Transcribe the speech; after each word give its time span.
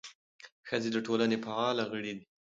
ښځې 0.67 0.89
د 0.93 0.97
ټولنې 1.05 1.37
فعاله 1.43 1.83
غړي 1.91 2.11
دي. 2.17 2.25